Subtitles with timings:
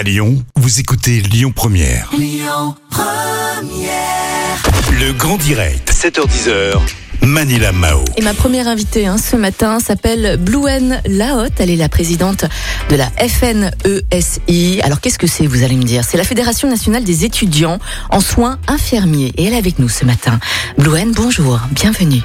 [0.00, 2.10] À Lyon, vous écoutez Lyon Première.
[4.98, 6.78] Le grand direct, 7h10h.
[7.20, 8.02] Manila Mao.
[8.16, 11.52] Et ma première invitée hein, ce matin s'appelle Blouen Lahotte.
[11.58, 12.46] Elle est la présidente
[12.88, 14.80] de la FNESI.
[14.82, 16.02] Alors qu'est-ce que c'est, vous allez me dire?
[16.02, 17.78] C'est la Fédération nationale des étudiants
[18.08, 19.34] en soins infirmiers.
[19.36, 20.40] Et elle est avec nous ce matin.
[20.78, 22.22] Blouen, bonjour, bienvenue.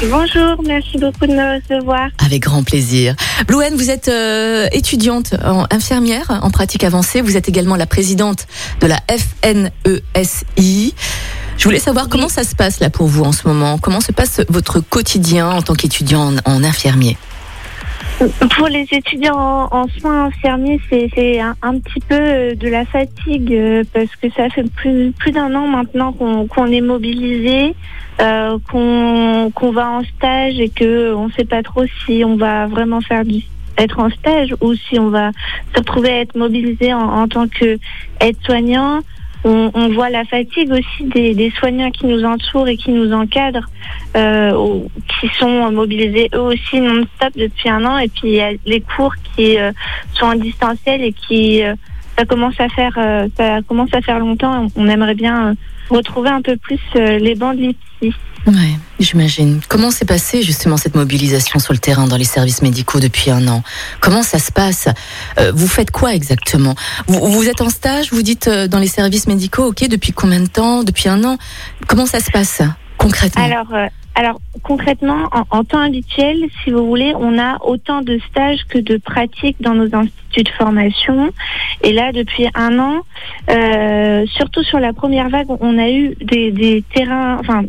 [0.00, 2.10] Bonjour, merci beaucoup de me recevoir.
[2.24, 3.16] Avec grand plaisir.
[3.48, 7.20] Blouen, vous êtes euh, étudiante en infirmière en pratique avancée.
[7.20, 8.46] Vous êtes également la présidente
[8.80, 9.00] de la
[9.42, 10.94] FNESI.
[11.56, 13.76] Je voulais savoir comment ça se passe là pour vous en ce moment.
[13.78, 17.16] Comment se passe votre quotidien en tant qu'étudiant en, en infirmier?
[18.56, 23.54] Pour les étudiants en, soins infirmiers, c'est un, un petit peu euh, de la fatigue
[23.54, 27.76] euh, parce que ça fait plus, plus d'un an maintenant qu'on qu'on est mobilisé,
[28.20, 32.66] euh, qu'on qu'on va en stage et que on sait pas trop si on va
[32.66, 33.40] vraiment faire du
[33.76, 35.30] être en stage ou si on va
[35.72, 37.78] se retrouver à être mobilisé en, en tant que
[38.20, 39.00] aide-soignant.
[39.44, 43.68] On, on voit la fatigue aussi des, soignants qui nous entourent et qui nous encadrent,
[44.16, 44.80] euh,
[45.20, 47.98] qui sont mobilisés eux aussi non-stop depuis un an.
[47.98, 49.72] Et puis il y a les cours qui euh,
[50.14, 51.74] sont en distanciel et qui euh,
[52.18, 54.68] ça commence à faire euh, ça commence à faire longtemps.
[54.76, 55.54] On, on aimerait bien euh,
[55.96, 58.14] retrouver un peu plus euh, les bancs de l'IPSI.
[58.46, 59.60] Ouais, j'imagine.
[59.68, 63.46] Comment s'est passée justement cette mobilisation sur le terrain dans les services médicaux depuis un
[63.48, 63.62] an?
[64.00, 64.88] Comment ça se passe?
[65.38, 66.74] Euh, Vous faites quoi exactement?
[67.08, 70.40] Vous, vous êtes en stage, vous dites euh, dans les services médicaux, ok, depuis combien
[70.40, 70.82] de temps?
[70.82, 71.36] Depuis un an?
[71.88, 72.62] Comment ça se passe
[72.96, 73.44] concrètement?
[73.44, 73.86] Alors, euh,
[74.18, 78.96] alors concrètement, en, temps habituel, si vous voulez, on a autant de stages que de
[78.96, 81.30] pratiques dans nos instituts de formation.
[81.84, 83.02] Et là, depuis un an,
[83.48, 87.62] euh, surtout sur la première vague, on a eu des, des terrains, enfin,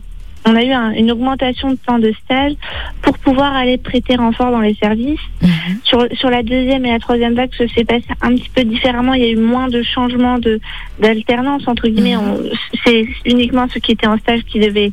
[0.45, 2.53] on a eu un- une augmentation de temps de stage
[3.01, 5.19] pour pouvoir aller prêter renfort dans les services.
[5.41, 5.49] Mhm.
[5.83, 9.13] Sur, sur la deuxième et la troisième vague, ça s'est passé un petit peu différemment.
[9.13, 10.59] Il y a eu moins de changements de
[10.99, 12.15] d'alternance entre guillemets.
[12.15, 12.49] Mhm.
[12.85, 14.91] C'est uniquement ceux qui étaient en stage qui devaient,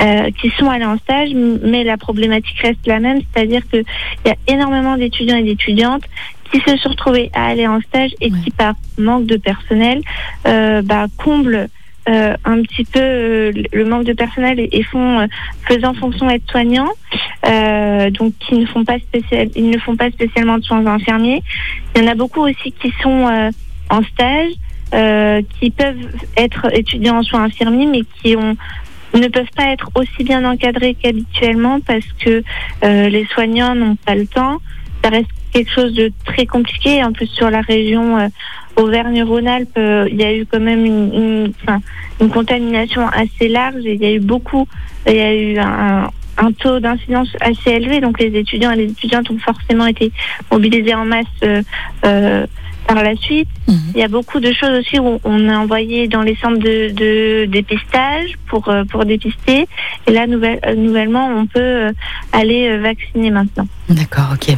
[0.00, 4.28] euh, qui sont allés en stage, mais la problématique reste la même, c'est-à-dire que il
[4.28, 6.04] y a énormément d'étudiants et d'étudiantes
[6.52, 8.38] qui se sont retrouvés à aller en stage et Ouais.
[8.44, 10.00] qui par manque de personnel,
[10.46, 11.68] euh, bah, comblent
[12.08, 15.26] euh, un petit peu euh, le manque de personnel et, font euh,
[15.68, 16.90] faisant fonction être soignants
[17.46, 21.42] euh, donc qui ne font pas spécial, ils ne font pas spécialement de soins infirmiers.
[21.94, 23.50] Il y en a beaucoup aussi qui sont euh,
[23.90, 24.52] en stage,
[24.94, 28.56] euh, qui peuvent être étudiants en soins infirmiers, mais qui ont
[29.14, 32.42] ne peuvent pas être aussi bien encadrés qu'habituellement parce que
[32.82, 34.58] les soignants n'ont pas le temps.
[35.02, 37.02] Ça reste quelque chose de très compliqué.
[37.02, 38.30] En plus, sur la région
[38.76, 41.80] Auvergne-Rhône-Alpes, euh, il y a eu quand même une, une, enfin,
[42.20, 44.66] une contamination assez large et il y a eu beaucoup,
[45.06, 48.00] il y a eu un, un taux d'incidence assez élevé.
[48.00, 50.12] Donc, les étudiants et les étudiantes ont forcément été
[50.52, 51.62] mobilisés en masse euh,
[52.04, 52.46] euh,
[52.86, 53.48] par la suite.
[53.66, 53.78] Mhm.
[53.94, 56.90] Il y a beaucoup de choses aussi où on a envoyé dans les centres de,
[56.92, 59.66] de dépistage pour, euh, pour dépister.
[60.06, 61.90] Et là, nouvelle- nouvellement, on peut
[62.32, 63.66] aller vacciner maintenant.
[63.88, 64.54] D'accord, ok.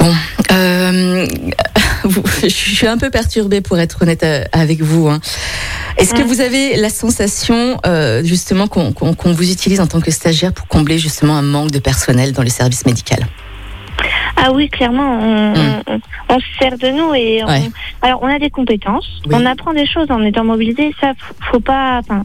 [0.00, 0.12] Bon,
[0.52, 1.26] euh,
[2.04, 5.08] vous- je suis un peu perturbée pour être honnête euh, avec vous.
[5.08, 5.20] hein.
[5.98, 8.92] Est-ce que vous avez la sensation euh, justement qu'on
[9.32, 12.50] vous utilise en tant que stagiaire pour combler justement un manque de personnel dans les
[12.50, 13.16] services médicaux?
[14.36, 15.82] Ah oui, clairement, on, Mm.
[15.86, 17.70] on, on se sert de nous et on, Ouais.
[18.00, 19.34] alors on a des compétences, Oui.
[19.38, 20.92] on apprend des choses en étant mobilisé.
[21.00, 22.00] Ça, faut- faut pas.
[22.02, 22.24] Enfin,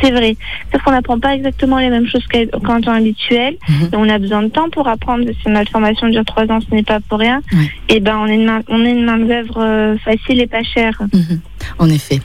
[0.00, 0.36] c'est vrai.
[0.72, 2.24] Sauf qu'on n'apprend pas exactement les mêmes choses
[2.64, 3.56] qu'en temps habituel.
[3.68, 3.88] Mhm.
[3.92, 5.24] Et on a besoin de temps pour apprendre.
[5.42, 7.40] Si notre formation dure trois ans, ce n'est pas pour rien.
[7.52, 7.70] Ouais.
[7.88, 10.62] Et ben, on est une main, on est une main d'œuvre euh, facile et pas
[10.62, 11.00] chère.
[11.12, 11.40] Mhm.
[11.78, 12.20] En effet.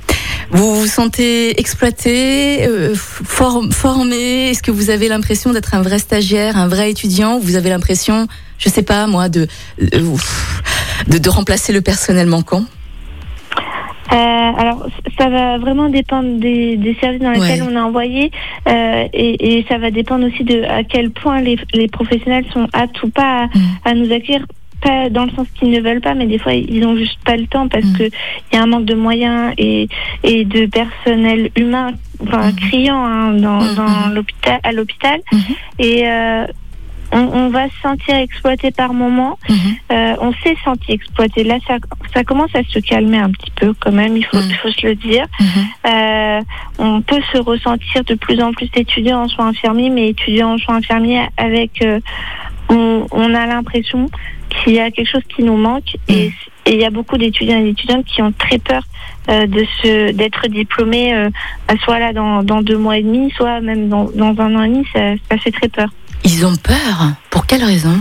[0.49, 4.49] Vous vous sentez exploité, euh, form- formé?
[4.49, 7.35] Est-ce que vous avez l'impression d'être un vrai stagiaire, un vrai étudiant?
[7.35, 8.27] Ou Vous avez l'impression,
[8.57, 9.47] je sais pas moi, de,
[9.93, 10.15] euh,
[11.07, 12.63] de, de remplacer le personnel manquant?
[14.55, 14.85] Alors,
[15.17, 17.69] ça va vraiment dépendre des, des services dans lesquels Ouais.
[17.71, 18.31] on a envoyé
[18.67, 22.67] euh, et, et ça va dépendre aussi de à quel point les, les professionnels sont
[22.73, 23.59] aptes ou pas à, Mm.
[23.85, 24.45] à nous accueillir.
[24.79, 27.35] Pas dans le sens qu'ils ne veulent pas, mais des fois ils ont juste pas
[27.35, 27.97] le temps parce Mm.
[27.97, 29.87] que il y a un manque de moyens et,
[30.23, 31.87] et de personnel humain,
[32.21, 32.55] enfin Mhm.
[32.55, 33.75] criant hein, dans, Mhm.
[33.75, 35.19] dans l'hôpital, à l'hôpital.
[35.31, 35.39] Mhm.
[35.79, 36.45] Et euh,
[37.11, 39.37] on, on va se sentir exploité par moment.
[39.49, 39.55] Mhm.
[39.91, 41.43] Euh, on s'est senti exploité.
[41.43, 41.77] Là, ça,
[42.13, 44.95] ça commence à se calmer un petit peu quand même, il faut, faut se le
[44.95, 45.25] dire.
[45.39, 45.47] Mhm.
[45.87, 46.41] Euh,
[46.79, 50.57] on peut se ressentir de plus en plus étudiant en soins infirmiers, mais étudiant en
[50.57, 51.81] soins infirmiers avec...
[51.81, 51.99] euh,
[52.69, 54.09] on, on a l'impression
[54.49, 56.31] qu'il y a quelque chose qui nous manque et
[56.65, 58.83] et il y a beaucoup d'étudiants et d'étudiantes qui ont très peur
[59.29, 61.29] euh, de se d'être diplômés euh,
[61.83, 64.67] soit là dans, dans deux mois et demi, soit même dans, dans un an et
[64.67, 64.85] demi.
[64.93, 65.87] Ça, ça fait très peur.
[66.27, 67.13] Ils ont peur.
[67.29, 67.97] Pour quelle raison?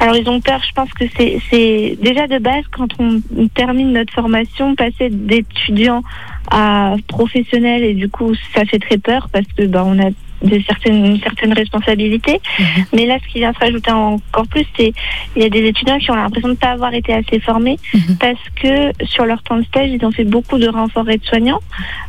[0.00, 4.14] Alors ils ont peur, je pense que c'est déjà de base quand on termine notre
[4.14, 6.02] formation, passer d'étudiant
[6.50, 10.10] à professionnel et du coup ça fait très peur parce que bah, on a
[10.42, 12.40] de certaines, une certaine responsabilité.
[12.58, 12.66] Mhm.
[12.92, 14.92] Mais là, ce qui vient se rajouter encore plus, c'est
[15.36, 17.78] il y a des étudiants qui ont l'impression de ne pas avoir été assez formés
[17.94, 18.16] mhm.
[18.18, 21.60] parce que sur leur temps de stage, ils ont fait beaucoup de renforts aides-soignants.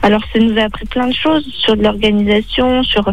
[0.03, 3.11] Alors, ça nous a appris plein de choses sur de l'organisation, sur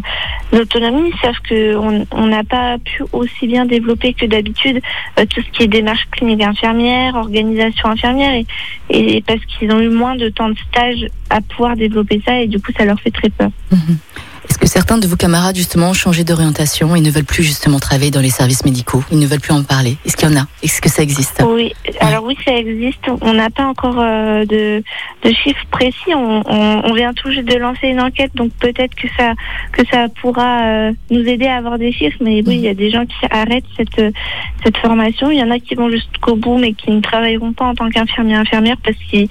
[0.52, 4.80] l'autonomie, sauf qu'on n'a pas pu aussi bien développer que d'habitude
[5.18, 8.46] euh, tout ce qui est démarche clinique infirmière, organisation infirmière, et,
[8.90, 12.46] et parce qu'ils ont eu moins de temps de stage à pouvoir développer ça, et
[12.46, 13.50] du coup, ça leur fait très peur.
[13.70, 13.98] Mhm.
[14.48, 17.78] Est-ce que certains de vos camarades justement ont changé d'orientation et ne veulent plus justement
[17.78, 19.96] travailler dans les services médicaux Ils ne veulent plus en parler?
[20.04, 20.46] Est-ce qu'il y en a?
[20.62, 21.42] Est-ce que ça existe?
[21.46, 23.04] Oui, alors oui, ça existe.
[23.20, 24.82] On n'a pas encore euh, de,
[25.22, 26.14] de, chiffres précis.
[26.14, 29.32] On, on, vient tout juste de lancer une enquête, donc peut-être que ça
[29.72, 32.18] que ça pourra euh, nous aider à avoir des chiffres.
[32.20, 34.14] Mais oui, il y a des gens qui arrêtent cette
[34.64, 35.30] cette formation.
[35.30, 37.90] Il y en a qui vont jusqu'au bout, mais qui ne travailleront pas en tant
[37.90, 39.28] qu'infirmière infirmière parce qu'ils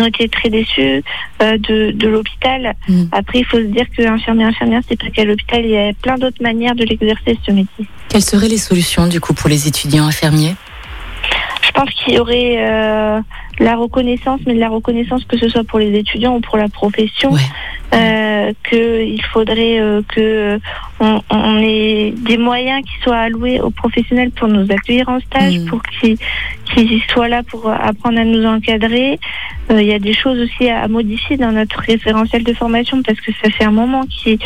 [0.00, 1.02] ont été très déçus
[1.42, 2.74] euh, de, de l'hôpital.
[2.88, 3.04] Mm.
[3.12, 4.02] Après, il faut se dire que
[4.58, 7.86] infirmière c'est pas qu'à l'hôpital, il y a plein d'autres manières de l'exercer ce métier.
[8.08, 10.56] Quelles seraient les solutions du coup pour les étudiants infirmiers?
[11.62, 13.20] Je pense qu'il y aurait euh,
[13.58, 16.68] la reconnaissance, mais de la reconnaissance que ce soit pour les étudiants ou pour la
[16.68, 17.32] profession.
[17.94, 20.60] Euh, qu'il faudrait euh, que
[21.00, 25.58] on, on, ait des moyens qui soient alloués aux professionnels pour nous accueillir en stage,
[25.58, 25.64] mm.
[25.64, 26.18] pour qu'ils
[26.66, 29.18] qu'ils soient là pour apprendre à nous encadrer.
[29.70, 33.18] Euh, il y a des choses aussi à, modifier dans notre référentiel de formation parce
[33.22, 34.38] que ça fait un moment qu'il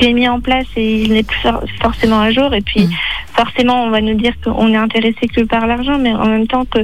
[0.00, 1.46] est mis en place et il n'est plus
[1.82, 2.54] forcément à jour.
[2.54, 2.90] Et puis mm.
[3.34, 6.64] forcément, on va nous dire qu'on est intéressé que par l'argent, mais en même temps
[6.64, 6.80] que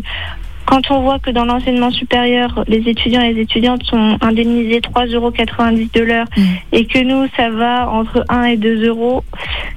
[0.66, 5.14] quand on voit que dans l'enseignement supérieur, les étudiants et les étudiantes sont indemnisés 3,90
[5.14, 6.42] euros de l'heure mm.
[6.72, 9.24] et que nous, ça va entre 1 et 2 euros,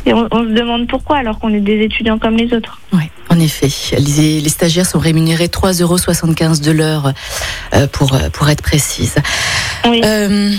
[0.06, 2.80] et on, se demande pourquoi alors qu'on est des étudiants comme les autres.
[3.36, 3.70] En effet.
[3.98, 7.14] Les, les stagiaires sont rémunérés 3,75 euros de l'heure
[7.74, 9.16] euh, pour, euh, pour être précise.
[9.86, 10.02] Oui.
[10.04, 10.52] Euh,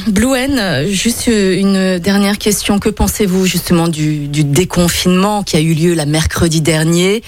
[0.89, 2.79] juste une dernière question.
[2.79, 7.23] Que pensez-vous justement du, du, déconfinement qui a eu lieu la mercredi dernier?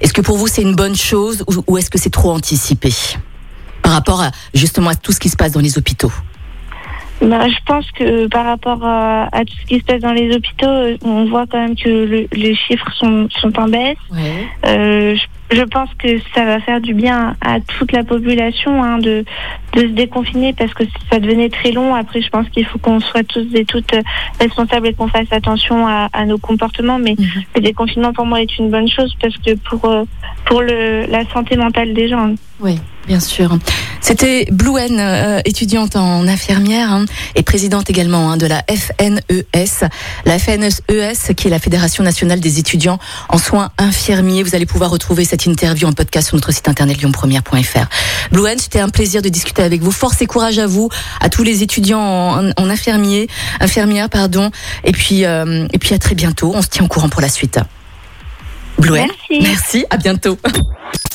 [0.00, 2.92] Est-ce que pour vous c'est une bonne chose ou, ou est-ce que c'est trop anticipé
[3.82, 6.12] par rapport à justement à tout ce qui se passe dans les hôpitaux?
[7.20, 10.96] Bah, je pense que par rapport à, tout ce qui se passe dans les hôpitaux,
[11.04, 13.98] on voit quand même que les chiffres sont, sont en baisse.
[14.66, 15.14] Euh,
[15.50, 19.24] je, pense que ça va faire du bien à toute la population hein, de,
[19.74, 21.94] de se déconfiner parce que ça devenait très long.
[21.94, 23.94] Après, je pense qu'il faut qu'on soit tous et toutes
[24.40, 26.98] responsables et qu'on fasse attention à, nos comportements.
[26.98, 27.26] Mais mhm.
[27.56, 30.04] le déconfinement, pour moi, est une bonne chose parce que pour, euh,
[30.46, 32.34] pour le, la santé mentale des gens.
[32.60, 33.58] Oui, bien sûr.
[34.02, 37.04] C'était Blue euh, étudiante en infirmière hein,
[37.34, 39.88] et présidente également hein, de la FNES.
[40.26, 42.98] La FNES, qui est la Fédération nationale des étudiants
[43.28, 44.42] en soins infirmiers.
[44.42, 47.88] Vous allez pouvoir retrouver cette interview en podcast sur notre site internet lyonpremière.fr.
[48.32, 49.92] Blue c'était un plaisir de discuter avec vous.
[49.92, 50.90] Force et courage à vous,
[51.20, 53.28] à tous les étudiants en, en infirmier,
[53.60, 54.50] infirmières, pardon.
[54.84, 56.52] Et puis, euh, et puis à très bientôt.
[56.54, 57.58] On se tient au courant pour la suite.
[58.78, 59.42] Blue Merci.
[59.42, 59.84] Merci.
[59.90, 60.38] À bientôt.